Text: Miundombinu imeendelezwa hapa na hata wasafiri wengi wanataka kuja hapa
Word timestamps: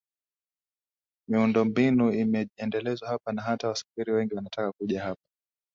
Miundombinu 1.29 2.11
imeendelezwa 2.13 3.07
hapa 3.09 3.31
na 3.33 3.41
hata 3.41 3.67
wasafiri 3.67 4.11
wengi 4.11 4.35
wanataka 4.35 4.71
kuja 4.71 5.03
hapa 5.03 5.21